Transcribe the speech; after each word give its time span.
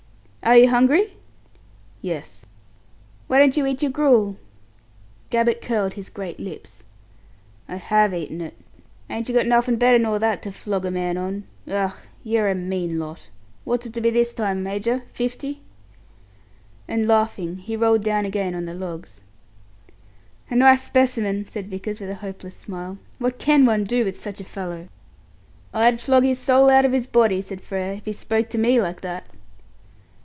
"Are 0.43 0.57
you 0.57 0.69
hungry?" 0.69 1.13
"Yes." 2.01 2.47
"Why 3.27 3.37
don't 3.37 3.55
you 3.55 3.67
eat 3.67 3.83
your 3.83 3.91
gruel?" 3.91 4.37
Gabbett 5.29 5.61
curled 5.61 5.93
his 5.93 6.09
great 6.09 6.39
lips. 6.39 6.83
"I 7.69 7.75
have 7.75 8.11
eaten 8.11 8.41
it. 8.41 8.55
Ain't 9.07 9.29
yer 9.29 9.35
got 9.35 9.45
nuffin' 9.45 9.75
better 9.75 9.99
nor 9.99 10.17
that 10.17 10.41
to 10.41 10.51
flog 10.51 10.83
a 10.83 10.89
man 10.89 11.15
on? 11.15 11.43
Ugh! 11.69 11.93
yer 12.23 12.49
a 12.49 12.55
mean 12.55 12.97
lot! 12.97 13.29
Wot's 13.65 13.85
it 13.85 13.93
to 13.93 14.01
be 14.01 14.09
this 14.09 14.33
time, 14.33 14.63
Major? 14.63 15.03
Fifty?" 15.13 15.61
And 16.87 17.07
laughing, 17.07 17.59
he 17.59 17.75
rolled 17.77 18.03
down 18.03 18.25
again 18.25 18.55
on 18.55 18.65
the 18.65 18.73
logs. 18.73 19.21
"A 20.49 20.55
nice 20.55 20.81
specimen!" 20.81 21.45
said 21.47 21.69
Vickers, 21.69 21.99
with 21.99 22.09
a 22.09 22.15
hopeless 22.15 22.55
smile. 22.55 22.97
"What 23.19 23.37
can 23.37 23.63
one 23.63 23.83
do 23.83 24.03
with 24.05 24.19
such 24.19 24.41
a 24.41 24.43
fellow?" 24.43 24.89
"I'd 25.71 26.01
flog 26.01 26.23
his 26.23 26.39
soul 26.39 26.71
out 26.71 26.83
of 26.83 26.93
his 26.93 27.05
body," 27.05 27.43
said 27.43 27.61
Frere, 27.61 27.93
"if 27.93 28.05
he 28.05 28.11
spoke 28.11 28.49
to 28.49 28.57
me 28.57 28.81
like 28.81 29.01
that!" 29.01 29.27